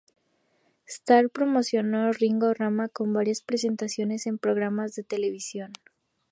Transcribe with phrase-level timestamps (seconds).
[0.87, 5.73] Starr promocionó "Ringo Rama" con varias presentaciones en programas de televisión.